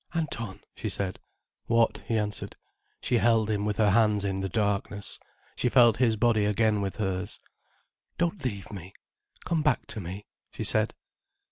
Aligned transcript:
"Anton?" 0.15 0.61
she 0.73 0.89
said. 0.89 1.19
"What?" 1.67 2.01
he 2.07 2.17
answered. 2.17 2.55
She 3.01 3.19
held 3.19 3.51
him 3.51 3.65
with 3.65 3.77
her 3.77 3.91
hands 3.91 4.25
in 4.25 4.39
the 4.39 4.49
darkness, 4.49 5.19
she 5.55 5.69
felt 5.69 5.97
his 5.97 6.15
body 6.15 6.45
again 6.45 6.81
with 6.81 6.95
hers. 6.97 7.39
"Don't 8.17 8.43
leave 8.43 8.71
me—come 8.73 9.61
back 9.61 9.85
to 9.89 9.99
me," 9.99 10.25
she 10.51 10.63
said. 10.63 10.95